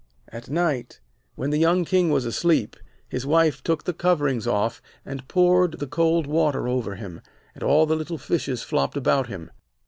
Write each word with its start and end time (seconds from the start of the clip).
At 0.29 0.49
night, 0.49 0.99
when 1.35 1.51
the 1.51 1.59
young 1.59 1.85
King 1.85 2.09
was 2.09 2.25
asleep, 2.25 2.75
his 3.07 3.23
wife 3.23 3.61
took 3.61 3.83
the 3.83 3.93
coverings 3.93 4.47
off 4.47 4.81
and 5.05 5.27
poured 5.27 5.73
the 5.73 5.85
cold 5.85 6.25
water 6.25 6.67
over 6.67 6.95
him, 6.95 7.21
and 7.53 7.61
all 7.61 7.85
the 7.85 7.95
little 7.95 8.17
fishes 8.17 8.63
flopped 8.63 8.97
about 8.97 9.27
him. 9.27 9.51